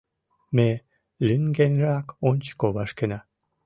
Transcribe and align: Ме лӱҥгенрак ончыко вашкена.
Ме 0.55 0.69
лӱҥгенрак 1.25 2.07
ончыко 2.27 2.67
вашкена. 2.75 3.19